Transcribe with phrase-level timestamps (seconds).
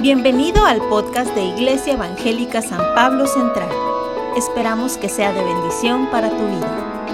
[0.00, 3.68] Bienvenido al podcast de Iglesia Evangélica San Pablo Central.
[4.36, 7.04] Esperamos que sea de bendición para tu vida.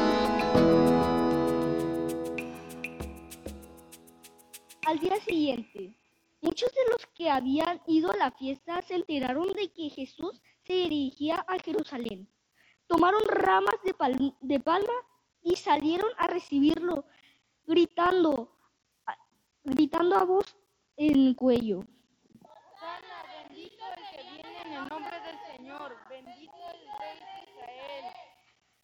[4.85, 5.97] Al día siguiente,
[6.43, 10.75] muchos de los que habían ido a la fiesta se enteraron de que Jesús se
[10.75, 12.29] dirigía a Jerusalén.
[12.87, 13.95] Tomaron ramas de,
[14.43, 14.93] de palma
[15.43, 17.07] y salieron a recibirlo,
[17.67, 18.59] gritando,
[19.65, 20.55] gritando a voz
[20.99, 21.87] en el cuello.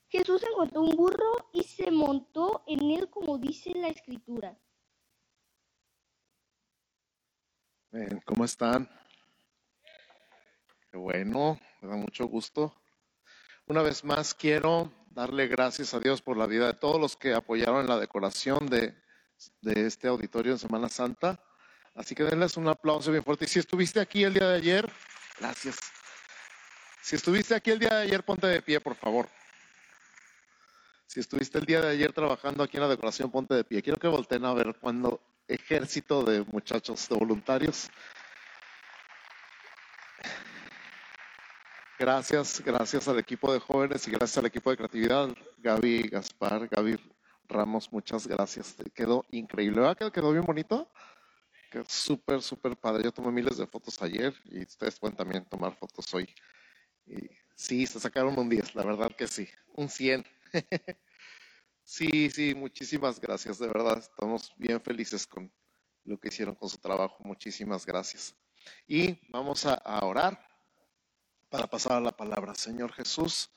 [0.09, 4.59] Jesús encontró un burro y se montó en él como dice la escritura.
[8.25, 8.89] ¿Cómo están?
[10.91, 12.75] Qué bueno, me da mucho gusto.
[13.67, 17.33] Una vez más quiero darle gracias a Dios por la vida de todos los que
[17.33, 18.95] apoyaron en la decoración de,
[19.61, 21.41] de este auditorio en Semana Santa.
[21.95, 23.45] Así que denles un aplauso bien fuerte.
[23.45, 24.93] Y si estuviste aquí el día de ayer,
[25.41, 25.79] gracias.
[27.03, 29.29] Si estuviste aquí el día de ayer, ponte de pie, por favor.
[31.07, 33.83] Si estuviste el día de ayer trabajando aquí en la decoración, ponte de pie.
[33.83, 37.91] Quiero que volteen a ver cuando ejército de muchachos, de voluntarios.
[41.99, 46.97] Gracias, gracias al equipo de jóvenes y gracias al equipo de creatividad, Gaby, Gaspar, Gaby
[47.49, 48.77] Ramos, muchas gracias.
[48.95, 49.81] Quedó increíble.
[49.81, 50.89] ¿Verdad que quedó bien bonito?
[51.71, 53.05] Quedó súper, súper padre.
[53.05, 56.29] Yo tomé miles de fotos ayer y ustedes pueden también tomar fotos hoy.
[57.07, 60.25] Y sí, se sacaron un 10, la verdad que sí, un 100.
[61.91, 65.53] Sí, sí, muchísimas gracias, de verdad, estamos bien felices con
[66.05, 68.33] lo que hicieron con su trabajo, muchísimas gracias.
[68.87, 70.39] Y vamos a, orar
[71.49, 72.55] para pasar a la palabra.
[72.55, 73.51] Señor Jesús,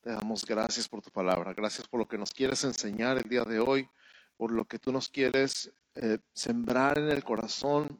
[0.00, 3.42] te damos gracias por tu palabra, gracias por lo que nos quieres enseñar el día
[3.42, 3.90] de hoy,
[4.36, 7.98] por lo que tú nos quieres eh, sembrar en el corazón,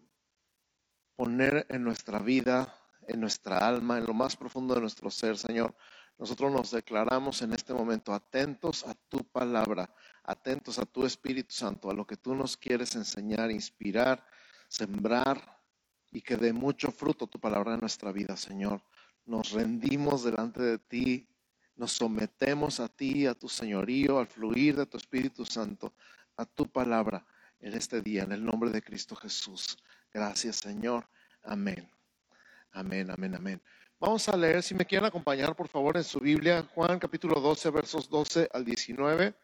[1.17, 5.75] poner en nuestra vida, en nuestra alma, en lo más profundo de nuestro ser, Señor.
[6.19, 9.95] Nosotros nos declaramos en este momento atentos a tu palabra,
[10.25, 14.23] atentos a tu Espíritu Santo, a lo que tú nos quieres enseñar, inspirar,
[14.69, 15.59] sembrar
[16.11, 18.83] y que dé mucho fruto tu palabra en nuestra vida, Señor.
[19.25, 21.29] Nos rendimos delante de ti,
[21.77, 25.95] nos sometemos a ti, a tu señorío, al fluir de tu Espíritu Santo,
[26.37, 27.27] a tu palabra
[27.61, 29.79] en este día, en el nombre de Cristo Jesús.
[30.13, 31.09] Gracias, Señor.
[31.43, 31.91] Amén.
[32.73, 33.63] Amén, amén, amén.
[33.99, 37.71] Vamos a leer, si me quieren acompañar, por favor, en su Biblia, Juan capítulo 12,
[37.71, 39.35] versos 12 al 19.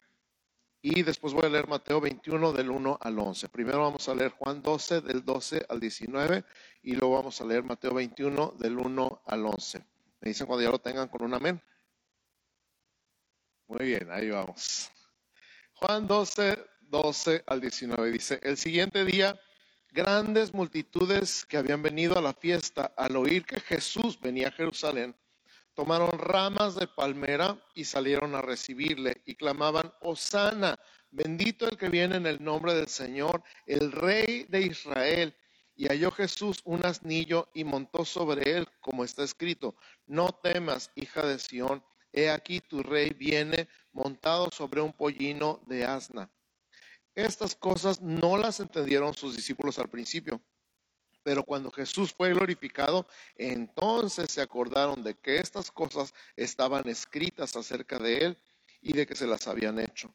[0.85, 3.47] Y después voy a leer Mateo 21 del 1 al 11.
[3.49, 6.43] Primero vamos a leer Juan 12 del 12 al 19
[6.81, 9.79] y luego vamos a leer Mateo 21 del 1 al 11.
[10.19, 11.61] Me dicen cuando ya lo tengan con un amén.
[13.67, 14.91] Muy bien, ahí vamos.
[15.75, 19.39] Juan 12, 12 al 19 dice, el siguiente día
[19.93, 25.15] grandes multitudes que habían venido a la fiesta, al oír que Jesús venía a Jerusalén,
[25.73, 32.17] tomaron ramas de palmera y salieron a recibirle y clamaban, Osana, bendito el que viene
[32.17, 35.35] en el nombre del Señor, el Rey de Israel.
[35.75, 41.25] Y halló Jesús un asnillo y montó sobre él, como está escrito, no temas, hija
[41.25, 46.29] de Sión, he aquí tu rey viene montado sobre un pollino de asna.
[47.15, 50.41] Estas cosas no las entendieron sus discípulos al principio.
[51.21, 53.07] Pero cuando Jesús fue glorificado,
[53.37, 58.37] entonces se acordaron de que estas cosas estaban escritas acerca de él
[58.81, 60.13] y de que se las habían hecho.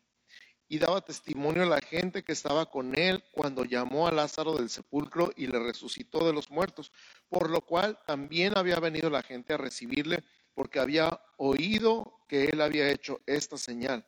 [0.69, 4.69] Y daba testimonio a la gente que estaba con él cuando llamó a Lázaro del
[4.69, 6.93] sepulcro y le resucitó de los muertos,
[7.31, 12.61] por lo cual también había venido la gente a recibirle porque había oído que él
[12.61, 14.05] había hecho esta señal.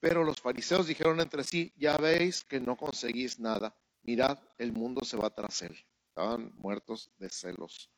[0.00, 3.74] Pero los fariseos dijeron entre sí, ya veis que no conseguís nada.
[4.02, 5.76] Mirad, el mundo se va tras él.
[6.08, 7.90] Estaban muertos de celos,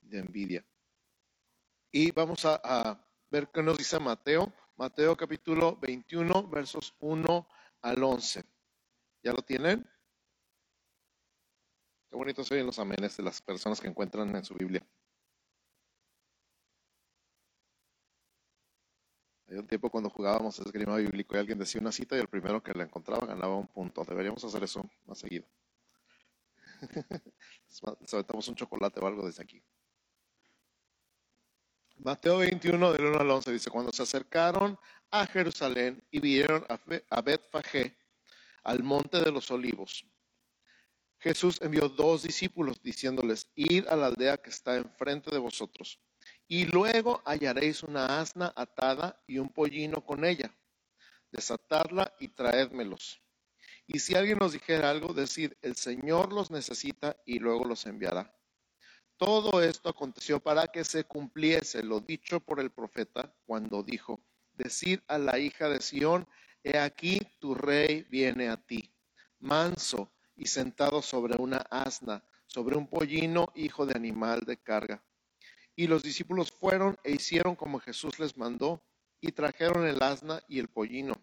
[0.00, 0.66] de envidia.
[1.90, 4.52] Y vamos a, ver qué nos dice Mateo.
[4.76, 7.48] Mateo capítulo 21, versos 1
[7.82, 8.44] al 11.
[9.22, 9.88] ¿Ya lo tienen?
[12.10, 14.84] Qué bonitos se los amenes de las personas que encuentran en su Biblia.
[19.52, 22.62] Hay un tiempo cuando jugábamos esgrima bíblico y alguien decía una cita y el primero
[22.62, 24.02] que la encontraba ganaba un punto.
[24.02, 25.44] Deberíamos hacer eso más seguido.
[28.00, 29.62] Les un chocolate o algo desde aquí.
[31.98, 34.78] Mateo 21 del 1 al 11 dice, cuando se acercaron
[35.10, 36.64] a Jerusalén y vieron
[37.10, 37.94] a Betfagé,
[38.62, 40.06] al monte de los olivos,
[41.18, 46.00] Jesús envió dos discípulos diciéndoles, id a la aldea que está enfrente de vosotros
[46.48, 50.54] y luego hallaréis una asna atada y un pollino con ella.
[51.30, 53.22] Desatadla y traédmelos.
[53.86, 58.34] Y si alguien os dijera algo, decid, el Señor los necesita y luego los enviará.
[59.16, 64.20] todo esto aconteció para que se cumpliese lo dicho por el profeta cuando dijo,
[64.54, 66.26] decir a la hija de Sión,
[66.64, 68.92] he aquí tu rey viene a ti,
[69.38, 75.02] manso y sentado sobre una asna, sobre un pollino, hijo de animal de carga.
[75.74, 78.82] Y los discípulos fueron e hicieron como Jesús les mandó,
[79.20, 81.14] y trajeron el asna y el pollino,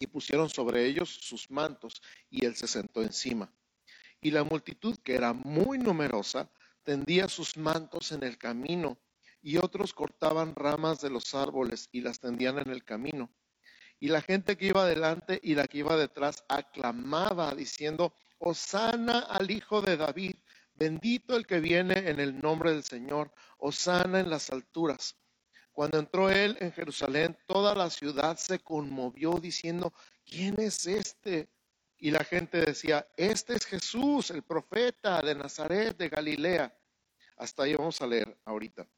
[0.00, 3.52] y pusieron sobre ellos sus mantos, y él se sentó encima.
[4.20, 6.50] Y la multitud, que era muy numerosa,
[6.82, 8.98] tendía sus mantos en el camino,
[9.40, 13.30] y otros cortaban ramas de los árboles y las tendían en el camino.
[14.00, 19.50] Y la gente que iba delante y la que iba detrás aclamaba diciendo, Osana al
[19.50, 20.36] Hijo de David,
[20.78, 25.16] bendito el que viene en el nombre del Señor, Osana en las alturas.
[25.72, 29.92] Cuando entró él en Jerusalén, toda la ciudad se conmovió diciendo,
[30.24, 31.48] ¿quién es este?
[31.98, 36.76] Y la gente decía, este es Jesús, el profeta de Nazaret de Galilea.
[37.36, 38.88] Hasta ahí vamos a leer ahorita.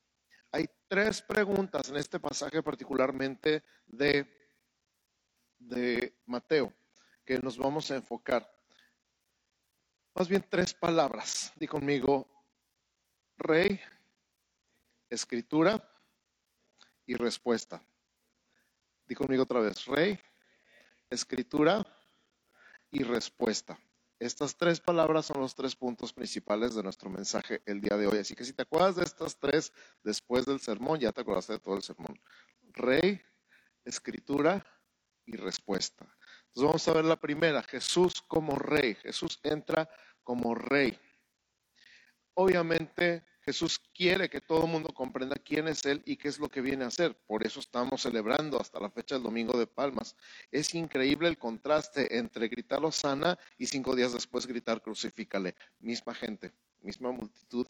[0.52, 4.26] Hay tres preguntas en este pasaje particularmente de,
[5.58, 6.72] de Mateo
[7.24, 8.50] que nos vamos a enfocar.
[10.14, 11.52] Más bien tres palabras.
[11.56, 12.28] Di conmigo,
[13.36, 13.80] rey,
[15.08, 15.82] escritura
[17.06, 17.82] y respuesta.
[19.06, 20.18] Di conmigo otra vez, rey,
[21.08, 21.84] escritura
[22.90, 23.78] y respuesta.
[24.18, 28.18] Estas tres palabras son los tres puntos principales de nuestro mensaje el día de hoy.
[28.18, 29.72] Así que si te acuerdas de estas tres
[30.02, 32.20] después del sermón, ya te acordaste de todo el sermón.
[32.72, 33.20] Rey,
[33.84, 34.64] escritura
[35.24, 36.06] y respuesta.
[36.50, 38.96] Entonces vamos a ver la primera, Jesús como rey.
[38.96, 39.88] Jesús entra
[40.24, 40.98] como rey.
[42.34, 46.48] Obviamente Jesús quiere que todo el mundo comprenda quién es Él y qué es lo
[46.48, 47.16] que viene a hacer.
[47.26, 50.16] Por eso estamos celebrando hasta la fecha del Domingo de Palmas.
[50.50, 55.54] Es increíble el contraste entre gritar sana y cinco días después gritar crucifícale.
[55.78, 57.66] Misma gente, misma multitud.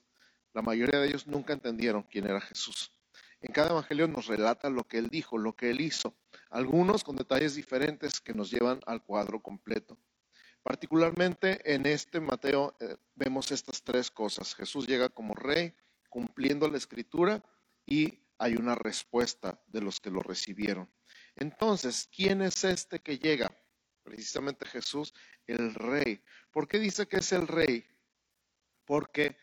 [0.55, 2.93] La mayoría de ellos nunca entendieron quién era Jesús.
[3.41, 6.15] En cada evangelio nos relata lo que Él dijo, lo que Él hizo.
[6.51, 9.97] Algunos con detalles diferentes que nos llevan al cuadro completo.
[10.63, 14.55] Particularmente en este Mateo eh, vemos estas tres cosas.
[14.55, 15.75] Jesús llega como rey,
[16.09, 17.43] cumpliendo la escritura
[17.87, 20.91] y hay una respuesta de los que lo recibieron.
[21.37, 23.51] Entonces, ¿quién es este que llega?
[24.03, 25.15] Precisamente Jesús,
[25.47, 26.23] el rey.
[26.51, 27.87] ¿Por qué dice que es el rey?
[28.85, 29.37] Porque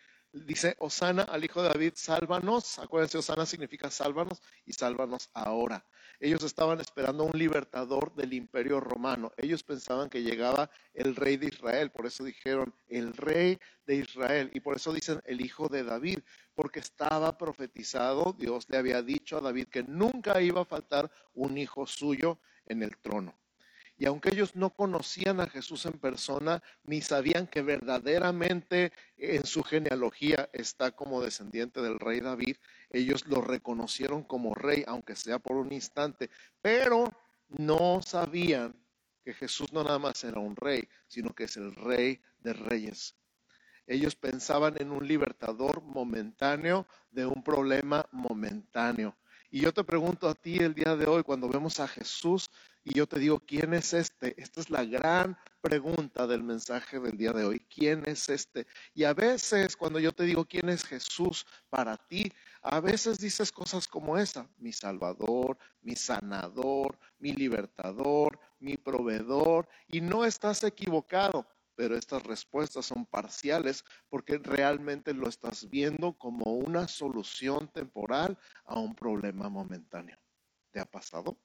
[0.45, 2.79] dice, Osana al hijo de David, sálvanos.
[2.79, 5.85] Acuérdense, Osana significa sálvanos y sálvanos ahora.
[6.19, 9.31] Ellos estaban esperando un libertador del imperio romano.
[9.37, 14.49] Ellos pensaban que llegaba el rey de Israel, por eso dijeron el rey de Israel
[14.53, 16.19] y por eso dicen el hijo de David,
[16.55, 21.57] porque estaba profetizado, Dios le había dicho a David que nunca iba a faltar un
[21.57, 23.37] hijo suyo en el trono.
[23.97, 29.63] Y aunque ellos no conocían a Jesús en persona, ni sabían que verdaderamente en su
[29.63, 32.57] genealogía está como descendiente del rey David,
[32.91, 36.29] ellos lo reconocieron como rey, aunque sea por un instante,
[36.61, 37.11] pero
[37.49, 38.75] no sabían
[39.23, 43.15] que Jesús no nada más era un rey, sino que es el rey de reyes.
[43.87, 49.17] Ellos pensaban en un libertador momentáneo de un problema momentáneo.
[49.49, 52.49] Y yo te pregunto a ti el día de hoy, cuando vemos a Jesús,
[52.87, 54.41] y yo te digo, ¿quién es este?
[54.41, 57.59] Esta es la gran pregunta del mensaje del día de hoy.
[57.69, 58.65] ¿Quién es este?
[58.93, 62.31] Y a veces cuando yo te digo, ¿quién es Jesús para ti?
[62.61, 69.99] A veces dices cosas como esa, mi Salvador, mi sanador, mi libertador, mi proveedor, y
[69.99, 71.45] no estás equivocado,
[71.75, 78.79] pero estas respuestas son parciales porque realmente lo estás viendo como una solución temporal a
[78.79, 80.17] un problema momentáneo.
[80.71, 81.37] ¿Te ha pasado?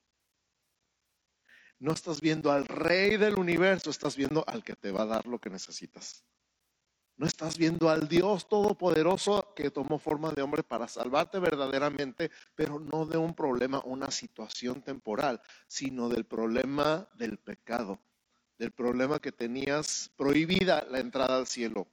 [1.83, 5.27] No estás viendo al rey del universo, estás viendo al que te va a dar
[5.27, 6.23] lo que necesitas.
[7.17, 12.79] No estás viendo al Dios todopoderoso que tomó forma de hombre para salvarte verdaderamente, pero
[12.79, 17.99] no de un problema, una situación temporal, sino del problema del pecado,
[18.59, 21.89] del problema que tenías prohibida la entrada al cielo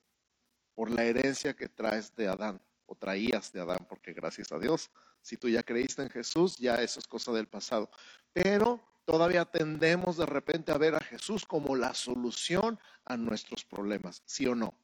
[0.75, 4.91] por la herencia que traes de Adán o traías de Adán, porque gracias a Dios,
[5.23, 7.89] si tú ya creíste en Jesús, ya eso es cosa del pasado.
[8.33, 14.21] Pero todavía tendemos de repente a ver a Jesús como la solución a nuestros problemas,
[14.27, 14.75] ¿sí o no?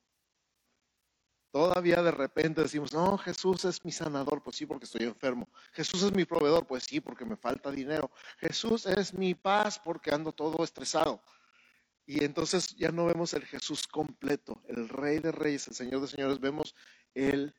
[1.51, 5.47] Todavía de repente decimos, no, Jesús es mi sanador, pues sí, porque estoy enfermo.
[5.73, 8.09] Jesús es mi proveedor, pues sí, porque me falta dinero.
[8.39, 11.21] Jesús es mi paz, porque ando todo estresado.
[12.07, 16.07] Y entonces ya no vemos el Jesús completo, el Rey de Reyes, el Señor de
[16.07, 16.73] Señores, vemos
[17.13, 17.53] el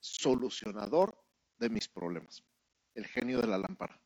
[0.00, 1.16] solucionador
[1.58, 2.42] de mis problemas,
[2.94, 4.00] el genio de la lámpara.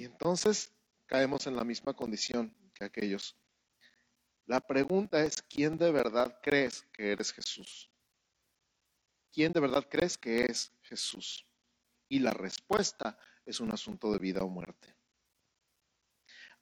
[0.00, 0.72] Y entonces
[1.04, 3.36] caemos en la misma condición que aquellos.
[4.46, 7.90] La pregunta es, ¿quién de verdad crees que eres Jesús?
[9.30, 11.46] ¿quién de verdad crees que es Jesús?
[12.08, 14.96] Y la respuesta es un asunto de vida o muerte.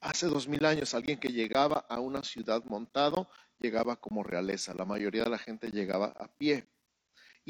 [0.00, 3.30] Hace dos mil años alguien que llegaba a una ciudad montado
[3.60, 4.74] llegaba como realeza.
[4.74, 6.66] La mayoría de la gente llegaba a pie.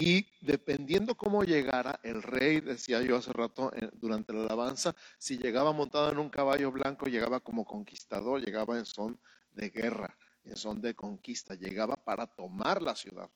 [0.00, 5.38] Y dependiendo cómo llegara, el rey, decía yo hace rato eh, durante la alabanza, si
[5.38, 9.18] llegaba montado en un caballo blanco, llegaba como conquistador, llegaba en son
[9.50, 13.28] de guerra, en son de conquista, llegaba para tomar la ciudad.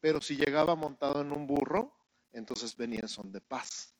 [0.00, 1.94] Pero si llegaba montado en un burro,
[2.32, 3.94] entonces venía en son de paz.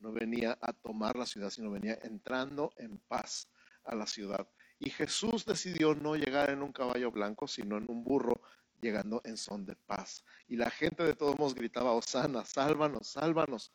[0.00, 3.48] No venía a tomar la ciudad, sino venía entrando en paz
[3.84, 4.46] a la ciudad.
[4.78, 8.42] Y Jesús decidió no llegar en un caballo blanco, sino en un burro,
[8.80, 10.24] llegando en son de paz.
[10.46, 13.72] Y la gente de todos modos gritaba, Osana, sálvanos, sálvanos,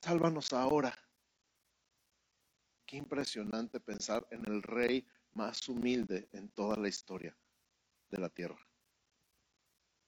[0.00, 0.96] sálvanos ahora.
[2.86, 7.36] Qué impresionante pensar en el rey más humilde en toda la historia
[8.10, 8.58] de la tierra.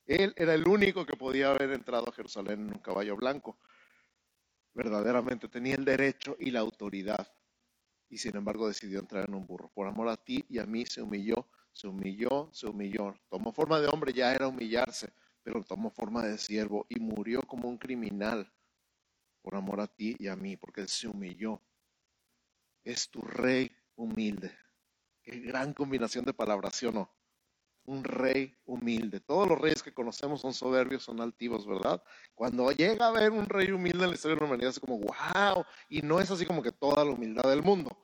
[0.06, 3.58] Él era el único que podía haber entrado a Jerusalén en un caballo blanco.
[4.74, 7.32] Verdaderamente tenía el derecho y la autoridad
[8.10, 9.70] y sin embargo decidió entrar en un burro.
[9.72, 11.48] Por amor a ti y a mí se humilló,
[11.80, 13.14] se humilló, se humilló.
[13.30, 17.68] Tomó forma de hombre, ya era humillarse, pero tomó forma de siervo y murió como
[17.68, 18.52] un criminal
[19.40, 21.62] por amor a ti y a mí, porque él se humilló.
[22.84, 24.52] Es tu rey humilde.
[25.22, 27.10] Qué gran combinación de palabras, ¿sí o no?
[27.84, 29.20] Un rey humilde.
[29.20, 32.02] Todos los reyes que conocemos son soberbios, son altivos, ¿verdad?
[32.34, 34.98] Cuando llega a ver un rey humilde en la historia de la humanidad, es como,
[34.98, 37.98] wow, y no es así como que toda la humildad del mundo.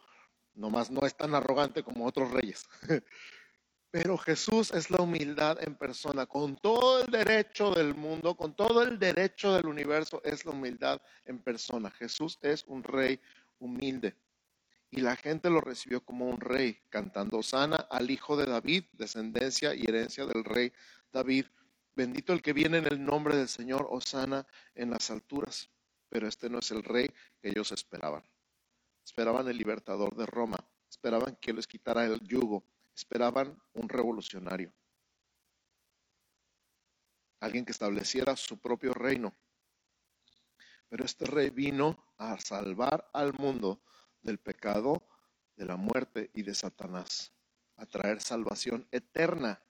[0.54, 2.66] Nomás no es tan arrogante como otros reyes.
[3.98, 8.82] Pero Jesús es la humildad en persona, con todo el derecho del mundo, con todo
[8.82, 11.90] el derecho del universo, es la humildad en persona.
[11.90, 13.18] Jesús es un rey
[13.58, 14.14] humilde.
[14.90, 19.74] Y la gente lo recibió como un rey, cantando sana al hijo de David, descendencia
[19.74, 20.74] y herencia del rey
[21.10, 21.46] David.
[21.94, 25.70] Bendito el que viene en el nombre del Señor, Osana en las alturas.
[26.10, 27.08] Pero este no es el rey
[27.40, 28.24] que ellos esperaban.
[29.02, 32.62] Esperaban el libertador de Roma, esperaban que les quitara el yugo,
[32.96, 34.72] esperaban un revolucionario.
[37.40, 39.34] Alguien que estableciera su propio reino.
[40.88, 43.82] Pero este rey vino a salvar al mundo
[44.22, 45.06] del pecado,
[45.56, 47.32] de la muerte y de Satanás,
[47.76, 49.62] a traer salvación eterna.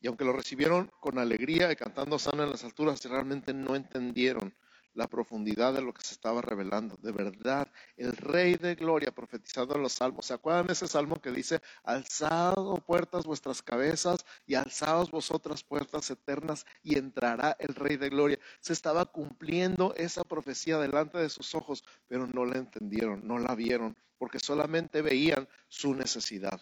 [0.00, 4.54] Y aunque lo recibieron con alegría y cantando sana en las alturas, realmente no entendieron
[4.96, 6.96] la profundidad de lo que se estaba revelando.
[7.02, 10.26] De verdad, el Rey de Gloria profetizando en los salmos.
[10.26, 16.10] ¿Se acuerdan de ese salmo que dice, alzado puertas vuestras cabezas y alzados vosotras puertas
[16.10, 18.38] eternas y entrará el Rey de Gloria?
[18.60, 23.54] Se estaba cumpliendo esa profecía delante de sus ojos, pero no la entendieron, no la
[23.54, 26.60] vieron, porque solamente veían su necesidad.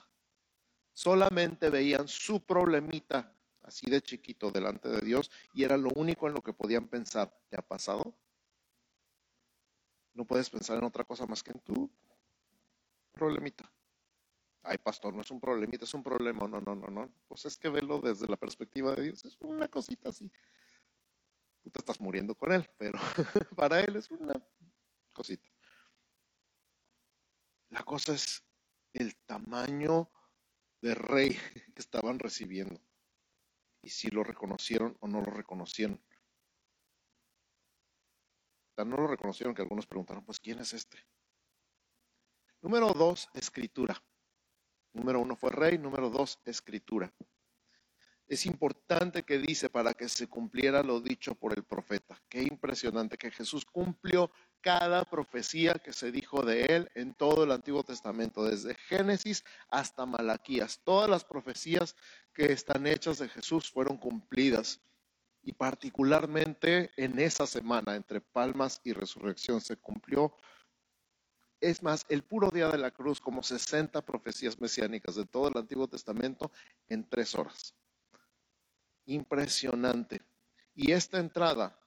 [0.93, 6.35] Solamente veían su problemita así de chiquito delante de Dios y era lo único en
[6.35, 7.33] lo que podían pensar.
[7.49, 8.15] ¿Te ha pasado?
[10.15, 11.91] No puedes pensar en otra cosa más que en tu
[13.13, 13.71] problemita.
[14.63, 16.47] Ay, pastor, no es un problemita, es un problema.
[16.49, 17.13] No, no, no, no.
[17.29, 20.31] Pues es que verlo desde la perspectiva de Dios es una cosita así.
[21.63, 22.99] Tú te estás muriendo con él, pero
[23.57, 24.35] para él es una
[25.13, 25.49] cosita.
[27.71, 28.45] La cosa es
[28.93, 30.11] el tamaño
[30.81, 31.31] de rey
[31.75, 32.81] que estaban recibiendo
[33.83, 36.01] y si lo reconocieron o no lo reconocieron
[38.83, 40.99] no lo reconocieron que algunos preguntaron, pues ¿quién es este?
[42.61, 44.03] Número dos, escritura.
[44.95, 47.13] Número uno fue rey, número dos, escritura.
[48.27, 52.19] Es importante que dice para que se cumpliera lo dicho por el profeta.
[52.29, 54.31] Qué impresionante que Jesús cumplió
[54.63, 60.07] cada profecía que se dijo de él en todo el Antiguo Testamento, desde Génesis hasta
[60.07, 60.81] Malaquías.
[60.85, 61.95] Todas las profecías
[62.33, 64.81] que están hechas de Jesús fueron cumplidas
[65.45, 70.35] y particularmente en esa semana entre Palmas y Resurrección se cumplió,
[71.61, 75.57] es más, el puro día de la cruz, como 60 profecías mesiánicas de todo el
[75.57, 76.51] Antiguo Testamento
[76.89, 77.75] en tres horas.
[79.07, 80.21] Impresionante.
[80.75, 81.79] Y esta entrada,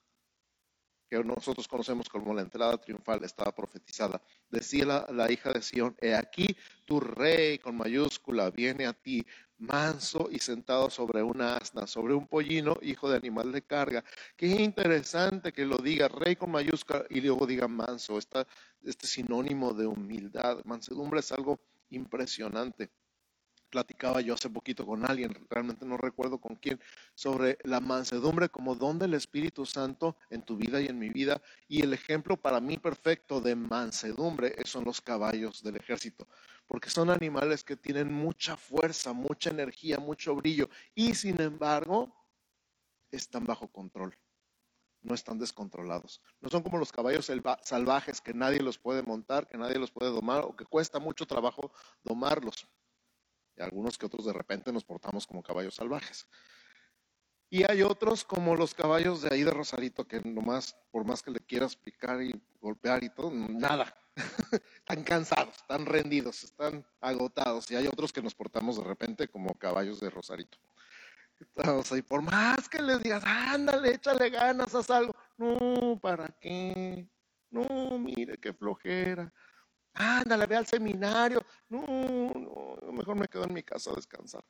[1.08, 4.20] que nosotros conocemos como la entrada triunfal, estaba profetizada.
[4.48, 9.24] Decía la, la hija de Sión, he aquí tu rey con mayúscula viene a ti,
[9.58, 14.04] manso y sentado sobre una asna, sobre un pollino, hijo de animal de carga.
[14.36, 18.18] Qué interesante que lo diga rey con mayúscula y luego diga manso.
[18.18, 20.64] este sinónimo de humildad.
[20.64, 21.60] Mansedumbre es algo
[21.90, 22.90] impresionante.
[23.70, 26.80] Platicaba yo hace poquito con alguien, realmente no recuerdo con quién,
[27.14, 31.42] sobre la mansedumbre como don del Espíritu Santo en tu vida y en mi vida.
[31.68, 36.26] Y el ejemplo para mí perfecto de mansedumbre son los caballos del ejército
[36.68, 42.14] porque son animales que tienen mucha fuerza, mucha energía, mucho brillo, y sin embargo
[43.10, 44.16] están bajo control,
[45.00, 46.20] no están descontrolados.
[46.40, 47.30] No son como los caballos
[47.62, 51.26] salvajes que nadie los puede montar, que nadie los puede domar o que cuesta mucho
[51.26, 51.72] trabajo
[52.04, 52.68] domarlos.
[53.56, 56.28] Y algunos que otros de repente nos portamos como caballos salvajes.
[57.50, 61.30] Y hay otros como los caballos de ahí de Rosarito que nomás, por más que
[61.30, 63.96] le quieras picar y golpear y todo, nada.
[64.76, 67.70] están cansados, están rendidos, están agotados.
[67.70, 70.58] Y hay otros que nos portamos de repente como caballos de Rosarito.
[71.38, 75.14] Estamos por más que les digas, ándale, échale ganas, haz algo.
[75.36, 77.08] No, ¿para qué?
[77.50, 79.32] No, mire qué flojera.
[79.94, 81.44] Ándale, ve al seminario.
[81.68, 81.82] No,
[82.34, 84.44] no, mejor me quedo en mi casa a descansar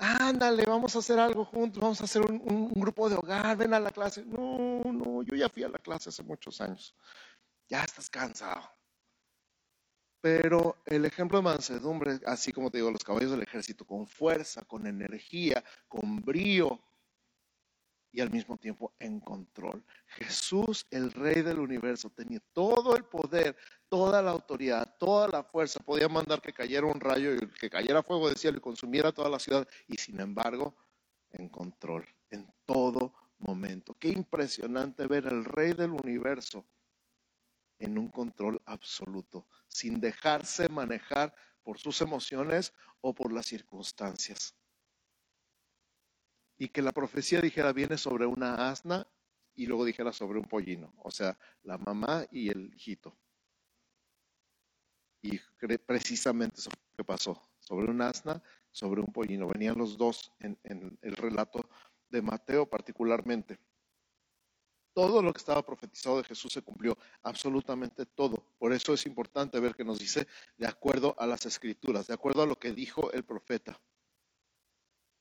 [0.00, 3.80] ándale, vamos a hacer algo juntos, vamos a hacer un, grupo de hogar, ven a
[3.80, 4.24] la clase.
[4.24, 6.94] No, no, yo ya fui a la clase hace muchos años.
[7.68, 8.62] Ya estás cansado.
[10.20, 14.62] Pero el ejemplo de mansedumbre, así como te digo, los caballos del ejército, con fuerza,
[14.62, 16.80] con energía, con brío,
[18.12, 19.84] y al mismo tiempo en control.
[20.06, 23.56] Jesús, el rey del universo, tenía todo el poder,
[23.88, 25.80] toda la autoridad, toda la fuerza.
[25.80, 29.28] Podía mandar que cayera un rayo y que cayera fuego del cielo y consumiera toda
[29.28, 29.66] la ciudad.
[29.86, 30.74] Y sin embargo,
[31.30, 33.94] en control, en todo momento.
[33.98, 36.64] Qué impresionante ver al rey del universo
[37.80, 44.54] en un control absoluto, sin dejarse manejar por sus emociones o por las circunstancias
[46.60, 49.08] y que la profecía dijera viene sobre una asna
[49.54, 53.16] y luego dijera sobre un pollino, o sea, la mamá y el hijito.
[55.22, 55.38] Y
[55.86, 59.48] precisamente eso que pasó, sobre un asna, sobre un pollino.
[59.48, 61.66] Venían los dos en, en el relato
[62.10, 63.58] de Mateo particularmente.
[65.00, 68.44] Todo lo que estaba profetizado de Jesús se cumplió, absolutamente todo.
[68.58, 70.26] Por eso es importante ver que nos dice
[70.58, 73.80] de acuerdo a las escrituras, de acuerdo a lo que dijo el profeta.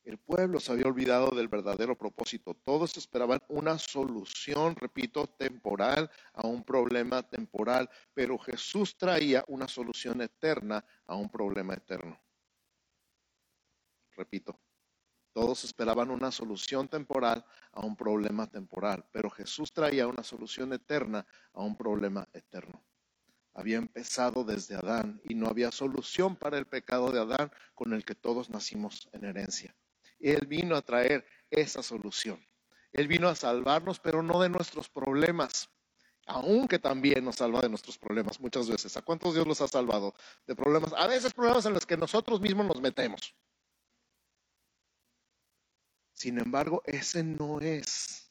[0.03, 2.55] El pueblo se había olvidado del verdadero propósito.
[2.55, 10.21] Todos esperaban una solución, repito, temporal a un problema temporal, pero Jesús traía una solución
[10.21, 12.19] eterna a un problema eterno.
[14.17, 14.59] Repito,
[15.39, 21.25] todos esperaban una solución temporal a un problema temporal, pero Jesús traía una solución eterna
[21.53, 22.83] a un problema eterno.
[23.53, 28.03] Había empezado desde Adán y no había solución para el pecado de Adán con el
[28.03, 29.73] que todos nacimos en herencia.
[30.19, 32.45] Él vino a traer esa solución.
[32.91, 35.69] Él vino a salvarnos, pero no de nuestros problemas,
[36.25, 38.97] aunque también nos salva de nuestros problemas muchas veces.
[38.97, 40.13] ¿A cuántos Dios los ha salvado
[40.45, 40.91] de problemas?
[40.97, 43.33] A veces problemas en los que nosotros mismos nos metemos.
[46.19, 48.29] Sin embargo, ese no es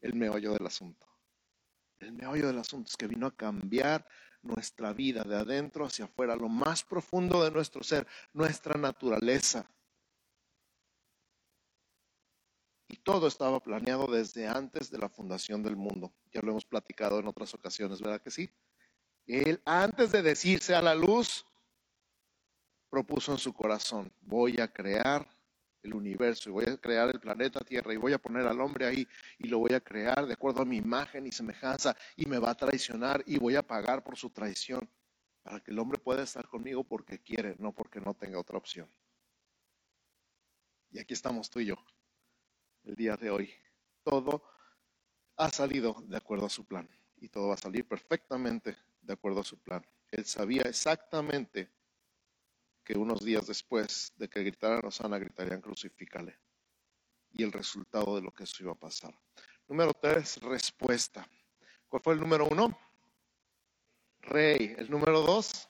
[0.00, 1.06] el meollo del asunto.
[2.00, 4.04] El meollo del asunto es que vino a cambiar
[4.42, 9.70] nuestra vida de adentro hacia afuera, lo más profundo de nuestro ser, nuestra naturaleza.
[12.88, 16.12] Y todo estaba planeado desde antes de la fundación del mundo.
[16.32, 18.50] Ya lo hemos platicado en otras ocasiones, ¿verdad que sí?
[19.26, 21.46] Él, antes de decirse a la luz,
[22.88, 25.39] propuso en su corazón, voy a crear
[25.82, 28.86] el universo y voy a crear el planeta Tierra y voy a poner al hombre
[28.86, 29.06] ahí
[29.38, 32.50] y lo voy a crear de acuerdo a mi imagen y semejanza y me va
[32.50, 34.88] a traicionar y voy a pagar por su traición
[35.42, 38.88] para que el hombre pueda estar conmigo porque quiere, no porque no tenga otra opción.
[40.90, 41.76] Y aquí estamos tú y yo
[42.84, 43.50] el día de hoy.
[44.02, 44.42] Todo
[45.36, 49.40] ha salido de acuerdo a su plan y todo va a salir perfectamente de acuerdo
[49.40, 49.84] a su plan.
[50.10, 51.70] Él sabía exactamente
[52.90, 56.40] que unos días después de que gritaran Osana, gritarían crucifícale.
[57.30, 59.14] Y el resultado de lo que eso iba a pasar.
[59.68, 61.24] Número tres, respuesta.
[61.88, 62.76] ¿Cuál fue el número uno?
[64.22, 64.74] Rey.
[64.76, 65.68] El número dos,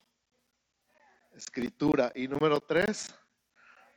[1.33, 2.11] escritura.
[2.15, 3.13] Y número tres,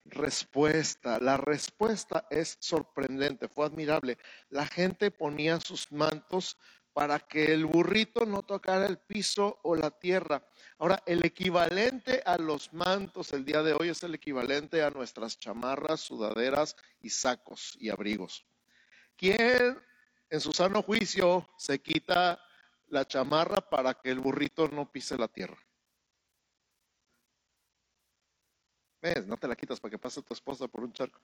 [0.04, 1.18] respuesta.
[1.18, 4.18] La respuesta es sorprendente, fue admirable.
[4.50, 6.58] La gente ponía sus mantos
[6.94, 10.46] para que el burrito no tocara el piso o la tierra.
[10.78, 15.36] Ahora, el equivalente a los mantos el día de hoy es el equivalente a nuestras
[15.36, 18.46] chamarras, sudaderas y sacos y abrigos.
[19.16, 19.76] ¿Quién
[20.30, 22.40] en su sano juicio se quita
[22.86, 25.58] la chamarra para que el burrito no pise la tierra?
[29.26, 31.20] No te la quitas para que pase tu esposa por un charco.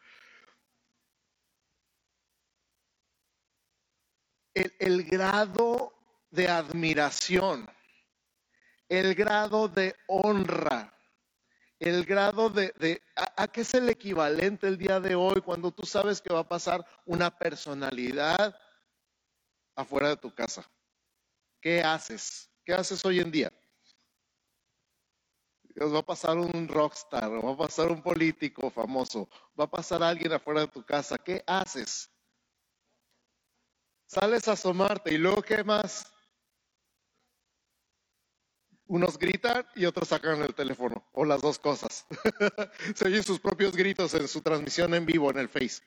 [4.80, 5.94] El, grado
[6.32, 7.70] de admiración,
[8.90, 10.94] el grado de honra,
[11.80, 15.86] el grado de, de a, qué es el equivalente el día de hoy cuando tú
[15.86, 18.54] sabes que va a pasar una personalidad
[19.76, 20.70] afuera de tu casa.
[21.62, 22.50] ¿Qué haces?
[22.66, 23.54] ¿Qué haces hoy en día?
[25.88, 30.34] va a pasar un rockstar, va a pasar un político famoso, va a pasar alguien
[30.34, 31.18] afuera de tu casa.
[31.18, 32.10] ¿Qué haces?
[34.10, 36.12] Sales a asomarte y luego ¿qué más?
[38.88, 42.08] Unos gritan y otros sacan el teléfono, o las dos cosas.
[42.96, 45.84] Se oyen sus propios gritos en su transmisión en vivo en el Face.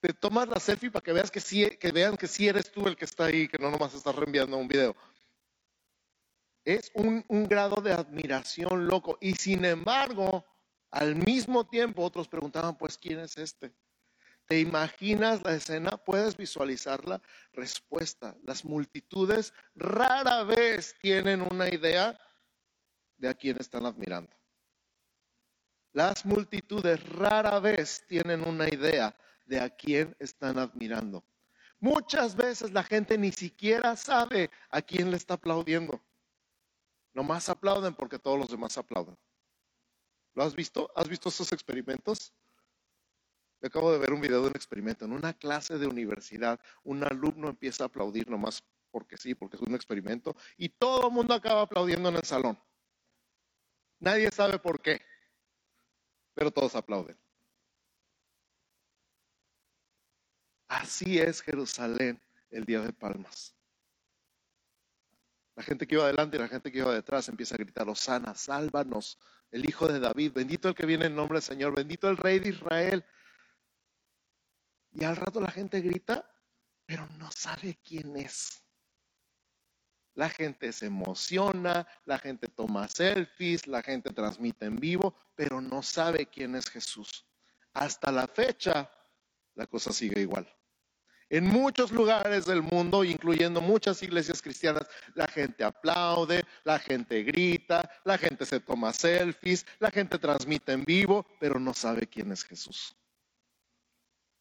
[0.00, 2.88] Te tomas la selfie para que veas que sí, que vean que sí eres tú
[2.88, 4.96] el que está ahí, que no nomás estás reenviando un video.
[6.64, 9.18] Es un, un grado de admiración loco.
[9.20, 10.44] Y sin embargo,
[10.90, 13.72] al mismo tiempo otros preguntaban, pues, ¿quién es este?
[14.46, 15.96] ¿Te imaginas la escena?
[15.96, 17.20] ¿Puedes visualizarla?
[17.52, 18.36] Respuesta.
[18.42, 22.18] Las multitudes rara vez tienen una idea
[23.16, 24.30] de a quién están admirando.
[25.92, 31.24] Las multitudes rara vez tienen una idea de a quién están admirando.
[31.78, 36.02] Muchas veces la gente ni siquiera sabe a quién le está aplaudiendo.
[37.12, 39.16] Nomás aplauden porque todos los demás aplauden.
[40.34, 40.90] ¿Lo has visto?
[40.96, 42.32] ¿Has visto esos experimentos?
[43.66, 45.04] Acabo de ver un video de un experimento.
[45.04, 49.62] En una clase de universidad, un alumno empieza a aplaudir nomás porque sí, porque es
[49.62, 52.56] un experimento, y todo el mundo acaba aplaudiendo en el salón.
[53.98, 55.00] Nadie sabe por qué,
[56.32, 57.18] pero todos aplauden.
[60.68, 63.56] Así es Jerusalén el día de Palmas.
[65.56, 68.36] La gente que iba adelante y la gente que iba detrás empieza a gritar, Osana,
[68.36, 69.18] sálvanos,
[69.50, 72.38] el Hijo de David, bendito el que viene en nombre del Señor, bendito el Rey
[72.38, 73.04] de Israel.
[74.94, 76.24] Y al rato la gente grita,
[76.86, 78.62] pero no sabe quién es.
[80.14, 85.82] La gente se emociona, la gente toma selfies, la gente transmite en vivo, pero no
[85.82, 87.26] sabe quién es Jesús.
[87.72, 88.88] Hasta la fecha,
[89.56, 90.48] la cosa sigue igual.
[91.28, 97.90] En muchos lugares del mundo, incluyendo muchas iglesias cristianas, la gente aplaude, la gente grita,
[98.04, 102.44] la gente se toma selfies, la gente transmite en vivo, pero no sabe quién es
[102.44, 102.94] Jesús.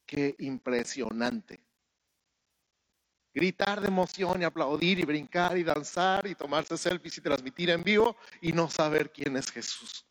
[0.05, 1.59] Qué impresionante.
[3.33, 7.83] Gritar de emoción y aplaudir y brincar y danzar y tomarse selfies y transmitir en
[7.83, 10.05] vivo y no saber quién es Jesús.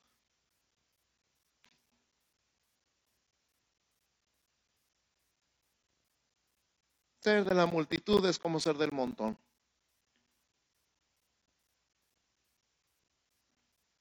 [7.21, 9.39] Ser de la multitud es como ser del montón.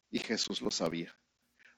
[0.09, 1.15] Y Jesús lo sabía.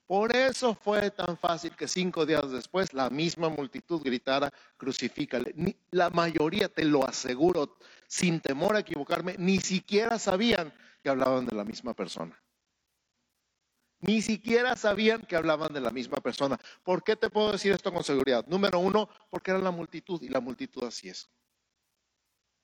[0.05, 5.53] Por eso fue tan fácil que cinco días después la misma multitud gritara, crucifícale.
[5.91, 11.55] La mayoría, te lo aseguro, sin temor a equivocarme, ni siquiera sabían que hablaban de
[11.55, 12.37] la misma persona.
[14.01, 16.59] Ni siquiera sabían que hablaban de la misma persona.
[16.83, 18.45] ¿Por qué te puedo decir esto con seguridad?
[18.47, 21.29] Número uno, porque era la multitud y la multitud así es.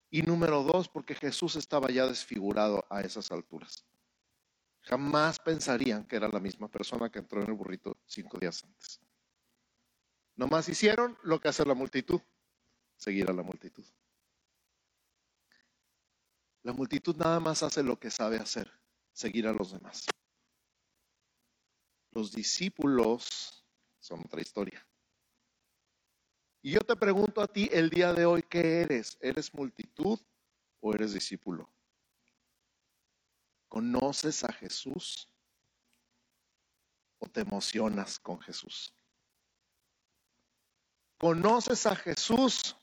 [0.09, 3.85] Y número dos, porque Jesús estaba ya desfigurado a esas alturas.
[4.89, 8.99] Jamás pensarían que era la misma persona que entró en el burrito cinco días antes.
[10.35, 12.19] Nomás hicieron lo que hace la multitud,
[12.97, 13.85] seguir a la multitud.
[16.63, 18.71] La multitud nada más hace lo que sabe hacer,
[19.13, 20.07] seguir a los demás.
[22.09, 23.63] Los discípulos
[23.99, 24.83] son otra historia.
[26.63, 29.19] Y yo te pregunto a ti el día de hoy, ¿qué eres?
[29.21, 30.19] ¿Eres multitud
[30.79, 31.71] o eres discípulo?
[33.69, 35.29] ¿Conoces a Jesús
[37.19, 38.93] o te emocionas con Jesús?
[41.19, 42.75] ¿Conoces a Jesús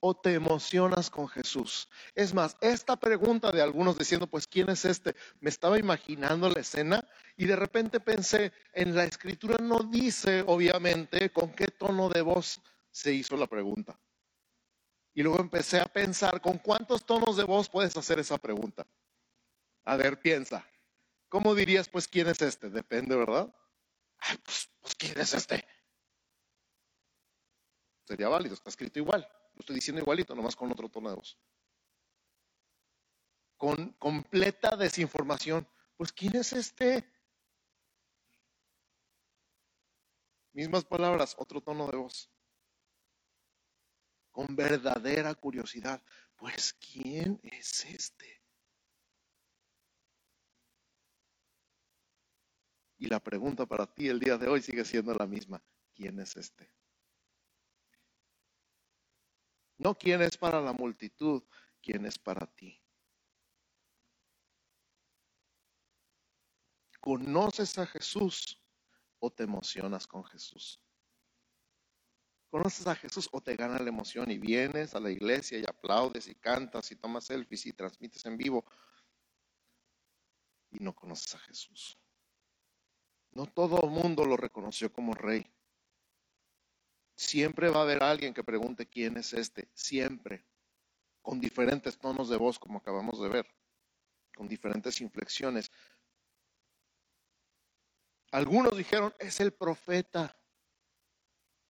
[0.00, 1.88] o te emocionas con Jesús?
[2.14, 5.14] Es más, esta pregunta de algunos diciendo, pues, ¿quién es este?
[5.40, 11.30] Me estaba imaginando la escena y de repente pensé, en la escritura no dice, obviamente,
[11.30, 13.98] con qué tono de voz se hizo la pregunta.
[15.12, 18.86] Y luego empecé a pensar, ¿con cuántos tonos de voz puedes hacer esa pregunta?
[19.90, 20.64] A ver, piensa.
[21.28, 22.70] ¿Cómo dirías, pues, quién es este?
[22.70, 23.52] Depende, ¿verdad?
[24.44, 25.66] Pues, pues, ¿quién es este?
[28.06, 29.28] Sería válido, está escrito igual.
[29.54, 31.36] Lo estoy diciendo igualito, nomás con otro tono de voz.
[33.56, 35.68] Con completa desinformación.
[35.96, 37.12] Pues, ¿quién es este?
[40.52, 42.30] Mismas palabras, otro tono de voz.
[44.30, 46.00] Con verdadera curiosidad.
[46.36, 48.39] Pues, ¿quién es este?
[53.00, 55.64] Y la pregunta para ti el día de hoy sigue siendo la misma.
[55.94, 56.70] ¿Quién es este?
[59.78, 61.42] No quién es para la multitud,
[61.80, 62.78] quién es para ti.
[67.00, 68.62] ¿Conoces a Jesús
[69.18, 70.78] o te emocionas con Jesús?
[72.50, 76.28] ¿Conoces a Jesús o te gana la emoción y vienes a la iglesia y aplaudes
[76.28, 78.62] y cantas y tomas selfies y transmites en vivo
[80.70, 81.96] y no conoces a Jesús?
[83.32, 85.46] No todo el mundo lo reconoció como rey.
[87.14, 90.46] Siempre va a haber alguien que pregunte quién es este, siempre,
[91.22, 93.46] con diferentes tonos de voz, como acabamos de ver,
[94.34, 95.70] con diferentes inflexiones.
[98.32, 100.36] Algunos dijeron, es el profeta,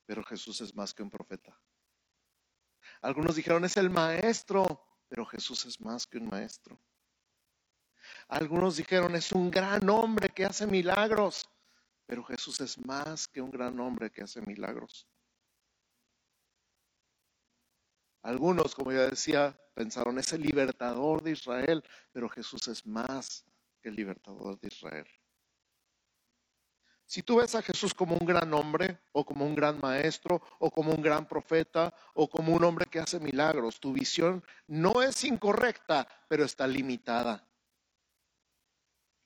[0.07, 1.61] pero Jesús es más que un profeta.
[3.03, 6.81] Algunos dijeron, es el maestro, pero Jesús es más que un maestro.
[8.31, 11.51] Algunos dijeron, es un gran hombre que hace milagros,
[12.07, 15.09] pero Jesús es más que un gran hombre que hace milagros.
[18.23, 23.45] Algunos, como ya decía, pensaron, es el libertador de Israel, pero Jesús es más
[23.83, 25.09] que el libertador de Israel.
[27.05, 30.71] Si tú ves a Jesús como un gran hombre, o como un gran maestro, o
[30.71, 35.25] como un gran profeta, o como un hombre que hace milagros, tu visión no es
[35.25, 37.50] incorrecta, pero está limitada.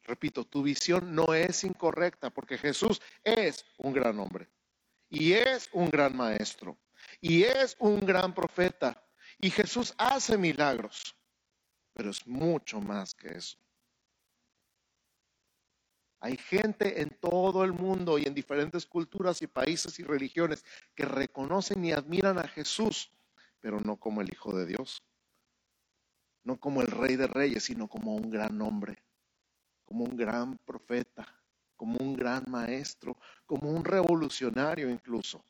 [0.05, 4.51] Repito, tu visión no es incorrecta, porque Jesús es un gran hombre,
[5.09, 6.79] y es un gran maestro,
[7.21, 9.03] y es un gran profeta.
[9.39, 11.17] Y Jesús hace milagros,
[11.95, 13.59] pero es mucho más que eso.
[16.21, 20.65] Hay gente en todo el mundo y en diferentes culturas y países y religiones
[20.95, 23.11] que reconocen y admiran a Jesús,
[23.61, 25.03] pero no como el Hijo de Dios,
[26.43, 29.03] no como el Rey de Reyes, sino como un gran hombre,
[29.85, 31.27] como un gran profeta,
[31.77, 33.17] como un gran maestro,
[33.47, 35.45] como un revolucionario incluso.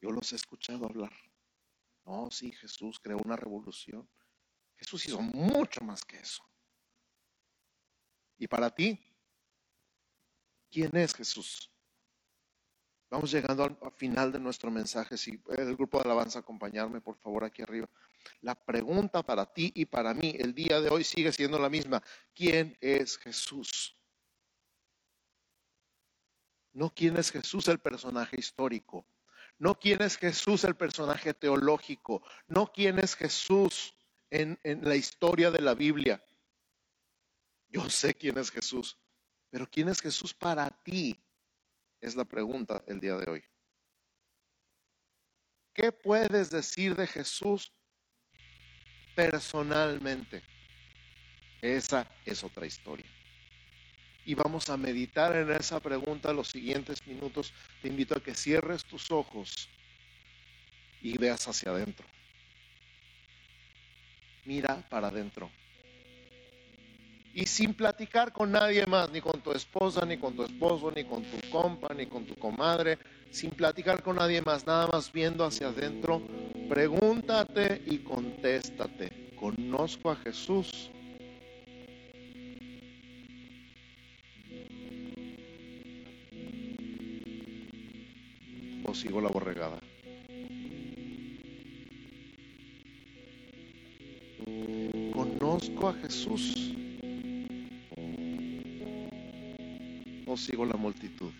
[0.00, 1.12] Yo los he escuchado hablar.
[2.04, 4.08] No, sí, Jesús creó una revolución.
[4.76, 6.44] Jesús hizo mucho más que eso.
[8.36, 9.00] Y para ti,
[10.70, 11.70] ¿quién es Jesús?
[13.08, 15.16] Vamos llegando al, final de nuestro mensaje.
[15.16, 17.88] Si el grupo de alabanza acompañarme, por favor, aquí arriba.
[18.40, 22.02] La pregunta para ti y para mí el día de hoy sigue siendo la misma.
[22.34, 23.96] ¿Quién es Jesús?
[26.72, 29.06] No quién es Jesús el personaje histórico,
[29.58, 33.94] no quién es Jesús el personaje teológico, no quién es Jesús
[34.30, 36.22] en, la historia de la Biblia.
[37.68, 38.98] Yo sé quién es Jesús,
[39.50, 41.24] pero quién es Jesús para ti
[42.00, 43.44] es la pregunta el día de hoy.
[45.72, 47.72] ¿Qué puedes decir de Jesús
[49.14, 50.42] personalmente?
[51.62, 53.06] Esa es otra historia
[54.26, 57.52] y vamos a meditar en esa pregunta los siguientes minutos.
[57.82, 59.68] Te invito a que cierres tus ojos
[61.02, 62.06] y veas hacia adentro.
[64.44, 65.50] Mira para adentro.
[67.34, 71.04] Y sin platicar con nadie más, ni con tu esposa, ni con tu esposo, ni
[71.04, 72.98] con tu compa, ni con tu comadre,
[73.30, 76.22] sin platicar con nadie más, nada más viendo hacia adentro,
[76.68, 79.10] pregúntate y contéstate.
[79.36, 80.90] ¿Conozco a Jesús?
[88.94, 89.78] sigo la borregada.
[95.12, 96.74] ¿Conozco a Jesús
[100.26, 101.32] o sigo la multitud?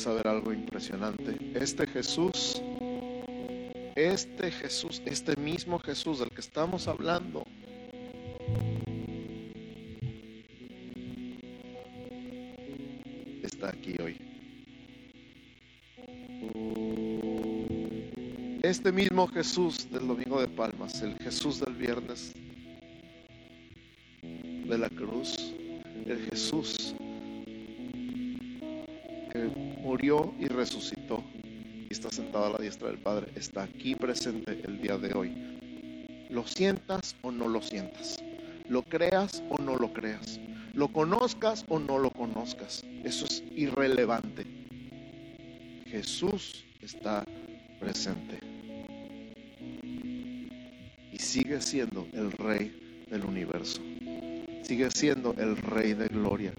[0.00, 1.36] ¿Quieres saber algo impresionante?
[1.52, 2.62] Este Jesús
[3.94, 7.44] este Jesús, este mismo Jesús del que estamos hablando,
[13.42, 14.16] está aquí hoy.
[18.62, 22.32] Este mismo Jesús del Domingo de Palmas, el Jesús del viernes
[30.60, 31.24] murió y resucitó
[31.90, 35.34] está sentado a la diestra del Padre, está aquí presente el día de hoy.
[36.30, 38.22] Lo sientas o no lo sientas.
[38.68, 40.38] Lo creas o no lo creas.
[40.72, 42.84] Lo conozcas o no lo conozcas.
[43.02, 44.46] Eso es irrelevante.
[45.86, 47.24] Jesús está
[47.80, 48.38] presente.
[51.12, 53.82] Y sigue siendo el rey del universo.
[54.62, 56.52] Sigue siendo el rey de gloria.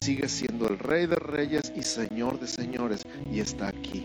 [0.00, 3.02] Sigue siendo el rey de reyes y señor de señores.
[3.30, 4.04] Y está aquí.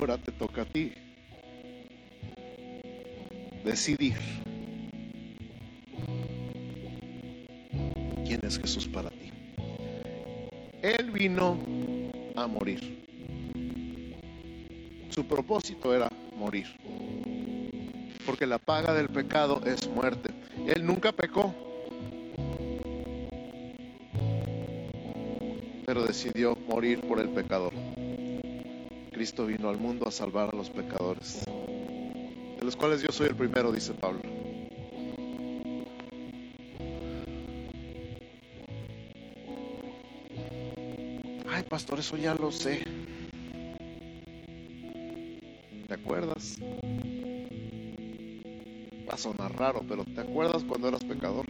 [0.00, 0.94] ahora te toca a ti
[3.62, 4.16] decidir
[8.24, 9.30] quién es Jesús para ti.
[10.80, 11.58] Él vino
[12.34, 13.04] a morir.
[15.10, 16.66] Su propósito era morir.
[18.30, 20.30] Porque la paga del pecado es muerte.
[20.64, 21.52] Él nunca pecó.
[25.84, 27.72] Pero decidió morir por el pecador.
[29.10, 33.34] Cristo vino al mundo a salvar a los pecadores, de los cuales yo soy el
[33.34, 34.20] primero, dice Pablo.
[41.50, 42.99] Ay, pastor, eso ya lo sé.
[49.20, 51.44] Sonar raro, pero ¿te acuerdas cuando eras pecador?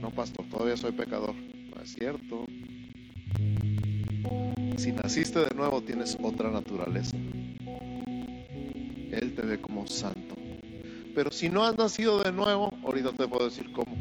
[0.00, 1.34] No, pastor, todavía soy pecador.
[1.34, 2.44] No es cierto.
[4.76, 7.16] Si naciste de nuevo, tienes otra naturaleza.
[9.10, 10.34] Él te ve como santo.
[11.14, 13.96] Pero si no has nacido de nuevo, ahorita te puedo decir cómo.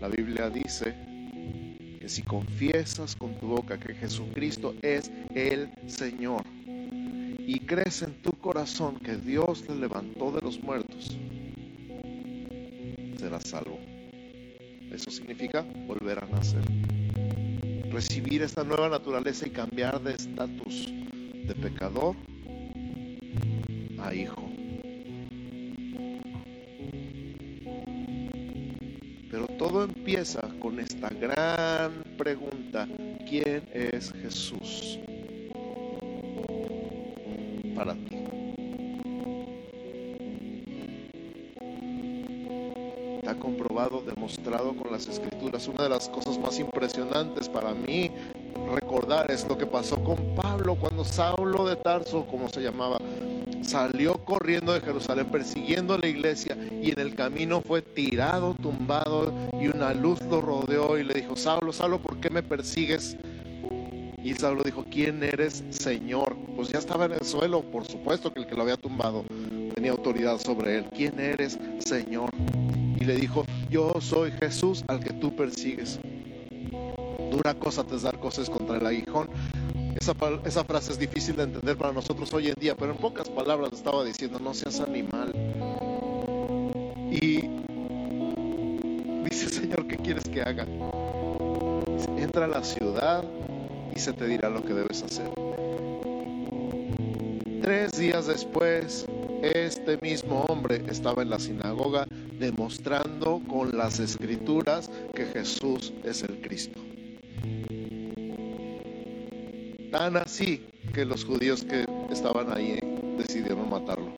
[0.00, 0.94] La Biblia dice
[2.00, 6.42] que si confiesas con tu boca que Jesucristo es el Señor
[7.46, 11.16] y crees en tu corazón que Dios te levantó de los muertos,
[13.18, 13.78] serás salvo.
[14.90, 16.62] Eso significa volver a nacer.
[17.90, 20.92] Recibir esta nueva naturaleza y cambiar de estatus
[21.46, 22.14] de pecador
[23.98, 24.48] a hijo.
[29.30, 32.86] Pero todo empieza con esta gran pregunta,
[33.28, 34.98] ¿quién es Jesús
[44.22, 45.66] demostrado con las escrituras.
[45.66, 48.08] Una de las cosas más impresionantes para mí
[48.72, 52.98] recordar es lo que pasó con Pablo cuando Saulo de Tarso, como se llamaba,
[53.62, 59.34] salió corriendo de Jerusalén persiguiendo a la iglesia y en el camino fue tirado, tumbado
[59.60, 63.16] y una luz lo rodeó y le dijo, Saulo, Saulo, ¿por qué me persigues?
[64.22, 66.36] Y Saulo dijo, ¿quién eres, Señor?
[66.54, 69.24] Pues ya estaba en el suelo, por supuesto que el que lo había tumbado
[69.74, 70.84] tenía autoridad sobre él.
[70.94, 72.30] ¿Quién eres, Señor?
[73.00, 75.98] Y le dijo, yo soy Jesús al que tú persigues.
[77.30, 79.30] Dura cosa te dar cosas contra el aguijón.
[79.98, 83.30] Esa, esa, frase es difícil de entender para nosotros hoy en día, pero en pocas
[83.30, 85.32] palabras estaba diciendo, no seas animal.
[87.10, 87.48] Y
[89.30, 90.66] dice, Señor, ¿qué quieres que haga?
[92.18, 93.24] Entra a la ciudad
[93.96, 95.30] y se te dirá lo que debes hacer.
[97.62, 99.06] Tres días después,
[99.42, 102.06] este mismo hombre estaba en la sinagoga
[102.42, 106.80] demostrando con las escrituras que Jesús es el Cristo.
[109.92, 112.80] Tan así que los judíos que estaban ahí
[113.16, 114.10] decidieron matarlo.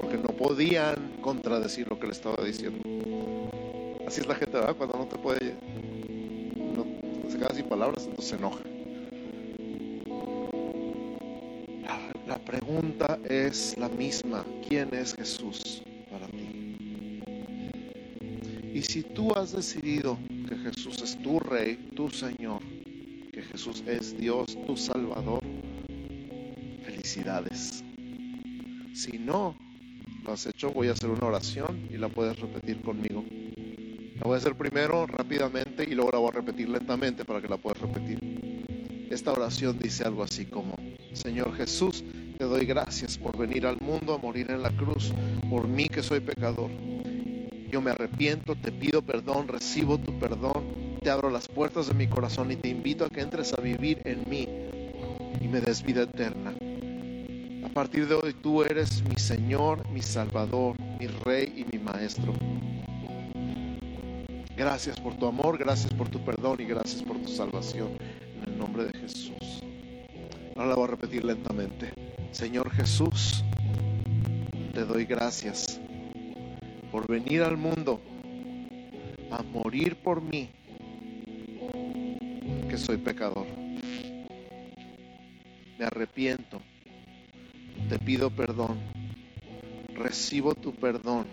[0.00, 2.78] Porque no podían contradecir lo que le estaba diciendo.
[4.06, 4.76] Así es la gente, ¿verdad?
[4.76, 5.56] Cuando no te puede,
[6.56, 6.86] no
[7.28, 8.62] se queda sin palabras, entonces se enoja.
[11.82, 14.44] La, la pregunta es la misma.
[14.68, 15.82] ¿Quién es Jesús
[18.86, 20.16] si tú has decidido
[20.48, 22.62] que Jesús es tu rey, tu Señor,
[23.32, 25.42] que Jesús es Dios, tu Salvador,
[26.84, 27.82] felicidades.
[28.94, 29.56] Si no
[30.24, 33.24] lo has hecho, voy a hacer una oración y la puedes repetir conmigo.
[34.16, 37.48] La voy a hacer primero rápidamente y luego la voy a repetir lentamente para que
[37.48, 38.20] la puedas repetir.
[39.10, 40.74] Esta oración dice algo así como,
[41.12, 42.04] Señor Jesús,
[42.38, 45.12] te doy gracias por venir al mundo a morir en la cruz,
[45.50, 46.70] por mí que soy pecador.
[47.70, 52.06] Yo me arrepiento, te pido perdón, recibo tu perdón, te abro las puertas de mi
[52.06, 54.48] corazón y te invito a que entres a vivir en mí
[55.40, 56.54] y me des vida eterna.
[57.64, 62.32] A partir de hoy tú eres mi Señor, mi Salvador, mi Rey y mi Maestro.
[64.56, 67.90] Gracias por tu amor, gracias por tu perdón y gracias por tu salvación.
[68.36, 69.62] En el nombre de Jesús.
[70.54, 71.92] Ahora la voy a repetir lentamente.
[72.30, 73.44] Señor Jesús,
[74.72, 75.80] te doy gracias
[76.96, 78.00] por venir al mundo
[79.30, 80.48] a morir por mí,
[82.70, 83.46] que soy pecador.
[85.78, 86.62] Me arrepiento,
[87.90, 88.78] te pido perdón,
[89.94, 91.26] recibo tu perdón,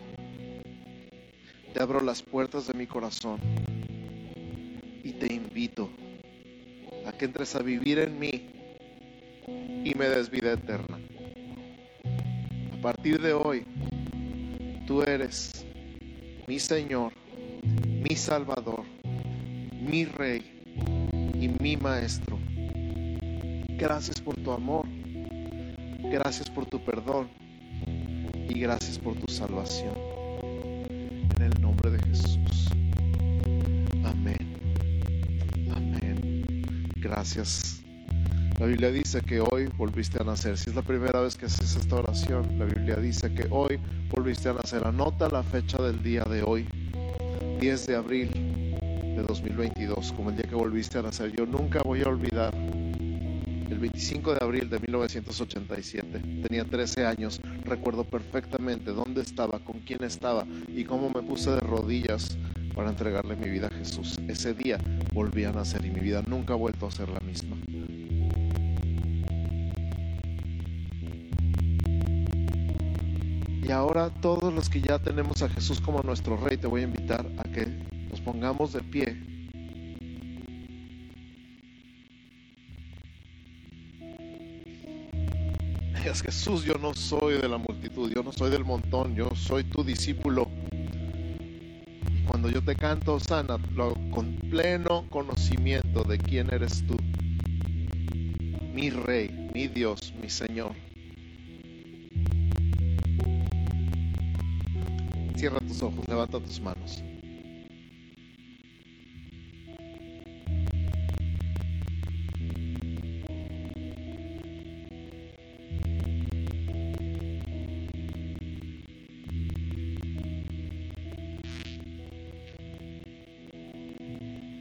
[1.73, 3.39] te abro las puertas de mi corazón
[5.01, 5.89] y te invito
[7.07, 8.49] a que entres a vivir en mí
[9.85, 10.99] y me des vida eterna.
[12.73, 13.63] A partir de hoy,
[14.85, 15.65] tú eres
[16.47, 17.13] mi Señor,
[17.63, 18.83] mi Salvador,
[19.79, 20.43] mi Rey
[21.39, 22.37] y mi Maestro.
[23.77, 24.85] Gracias por tu amor,
[26.11, 27.29] gracias por tu perdón
[28.49, 29.93] y gracias por tu salvación.
[31.37, 32.69] En el nombre de Jesús.
[34.03, 34.55] Amén.
[35.73, 36.89] Amén.
[36.97, 37.62] Gracias.
[38.63, 40.57] La Biblia dice que hoy volviste a nacer.
[40.57, 43.77] Si es la primera vez que haces esta oración, la Biblia dice que hoy
[44.09, 44.87] volviste a nacer.
[44.87, 46.65] Anota la fecha del día de hoy,
[47.59, 51.33] 10 de abril de 2022, como el día que volviste a nacer.
[51.35, 56.19] Yo nunca voy a olvidar el 25 de abril de 1987.
[56.47, 57.41] Tenía 13 años.
[57.65, 62.37] Recuerdo perfectamente dónde estaba, con quién estaba y cómo me puse de rodillas
[62.73, 64.17] para entregarle mi vida a Jesús.
[64.29, 64.77] Ese día
[65.11, 67.52] volví a nacer y mi vida nunca ha vuelto a ser la misma.
[73.73, 77.25] Ahora todos los que ya tenemos a Jesús como nuestro Rey, te voy a invitar
[77.37, 77.65] a que
[78.09, 79.17] nos pongamos de pie.
[85.95, 89.63] Digas, Jesús, yo no soy de la multitud, yo no soy del montón, yo soy
[89.63, 90.47] tu discípulo.
[90.71, 96.97] Y cuando yo te canto, sana, lo con pleno conocimiento de quién eres tú.
[98.73, 100.73] Mi Rey, mi Dios, mi Señor.
[105.43, 107.03] Cierra tus ojos, levanta tus manos.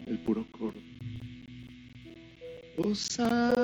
[0.09, 0.81] El puro coro.
[2.79, 3.62] Osana,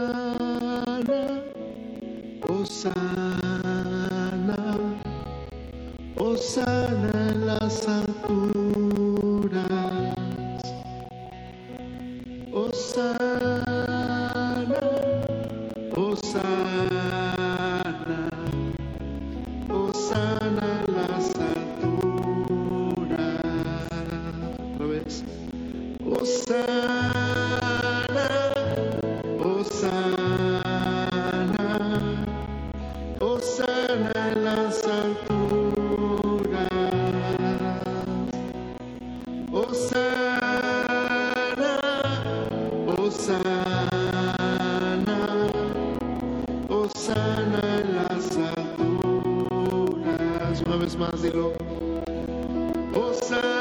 [50.78, 50.78] alturas.
[50.78, 51.52] Una vez más, dilo.
[52.94, 53.57] Osana,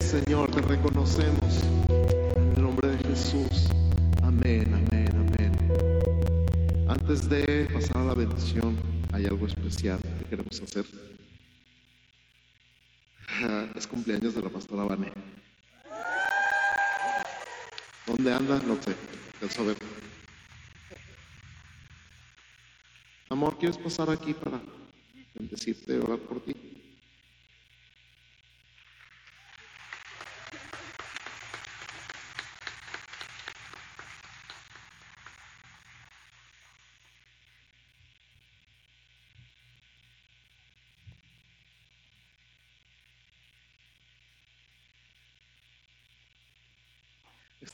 [0.00, 1.62] Señor, te reconocemos.
[2.36, 3.68] En el nombre de Jesús.
[4.22, 6.88] Amén, amén, amén.
[6.88, 8.76] Antes de pasar a la bendición,
[9.12, 10.84] hay algo especial que queremos hacer.
[13.28, 15.12] Ah, Es cumpleaños de la pastora Vane.
[18.06, 18.60] ¿Dónde anda?
[18.66, 18.94] No sé.
[19.60, 19.76] A ver.
[23.28, 24.60] Amor, ¿quieres pasar aquí para
[25.34, 26.57] bendecirte, orar por ti?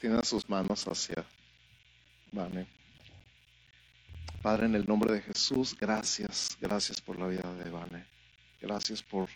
[0.05, 1.25] Extienda sus manos hacia
[2.31, 2.67] Vane.
[4.43, 8.05] Padre, en el nombre de Jesús, gracias, gracias por la vida de Vane.
[8.61, 9.31] Gracias por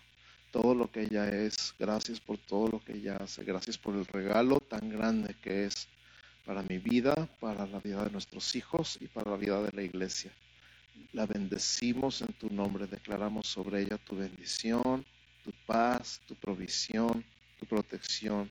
[0.51, 4.05] todo lo que ella es, gracias por todo lo que ella hace, gracias por el
[4.05, 5.89] regalo tan grande que es
[6.45, 9.83] para mi vida, para la vida de nuestros hijos y para la vida de la
[9.83, 10.31] iglesia.
[11.15, 15.03] La bendecimos en tu nombre, declaramos sobre ella tu bendición,
[15.43, 17.25] tu paz, tu provisión,
[17.59, 18.51] tu protección,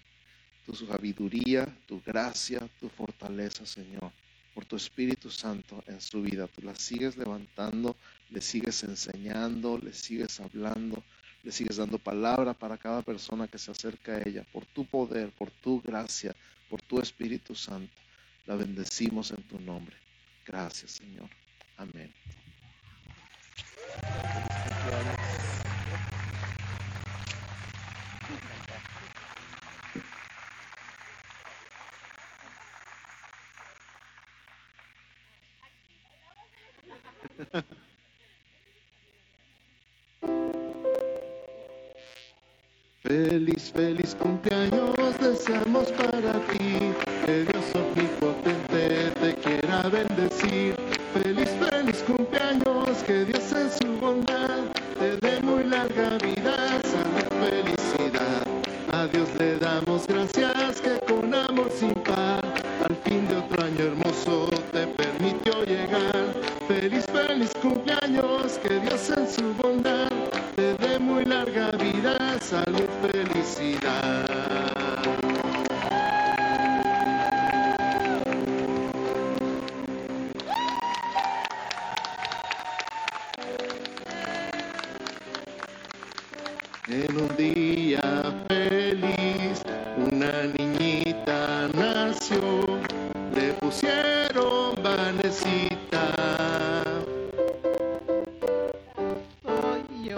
[0.68, 4.12] tu sabiduría, tu gracia, tu fortaleza, Señor
[4.58, 6.48] por tu Espíritu Santo en su vida.
[6.48, 7.96] Tú la sigues levantando,
[8.32, 11.04] le sigues enseñando, le sigues hablando,
[11.44, 15.32] le sigues dando palabra para cada persona que se acerca a ella, por tu poder,
[15.32, 16.36] por tu gracia,
[16.68, 18.02] por tu Espíritu Santo.
[18.48, 19.96] La bendecimos en tu nombre.
[20.44, 21.30] Gracias, Señor.
[86.90, 88.02] En un día
[88.48, 89.62] feliz,
[89.98, 92.80] una niñita nació,
[93.36, 96.14] le pusieron Vanesita.
[99.44, 100.18] Soy yo.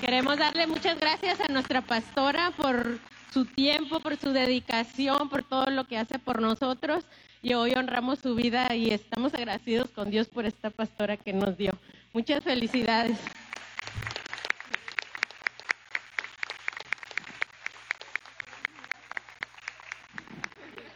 [0.00, 2.98] Queremos darle muchas gracias a nuestra pastora por
[3.32, 7.04] su tiempo, por su dedicación, por todo lo que hace por nosotros.
[7.44, 11.58] Y hoy honramos su vida y estamos agradecidos con Dios por esta pastora que nos
[11.58, 11.72] dio.
[12.14, 13.18] Muchas felicidades.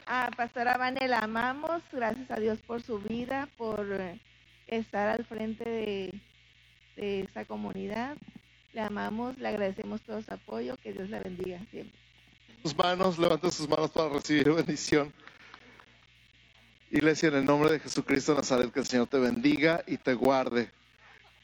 [0.07, 4.19] A Pastora Vane la amamos, gracias a Dios por su vida, por eh,
[4.69, 6.15] estar al frente de,
[6.97, 8.17] de esta comunidad.
[8.73, 12.01] Le amamos, le agradecemos todo su apoyo, que Dios la bendiga siempre.
[12.63, 15.13] Sus manos, levanta sus manos para recibir bendición.
[16.91, 20.71] Iglesia, en el nombre de Jesucristo Nazaret, que el Señor te bendiga y te guarde.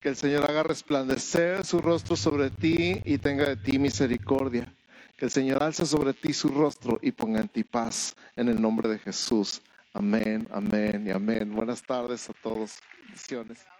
[0.00, 4.72] Que el Señor haga resplandecer su rostro sobre ti y tenga de ti misericordia.
[5.18, 8.16] Que el Señor alce sobre ti su rostro y ponga en ti paz.
[8.36, 9.60] En el nombre de Jesús.
[9.92, 11.54] Amén, amén y amén.
[11.54, 12.78] Buenas tardes a todos.
[13.04, 13.73] Bendiciones.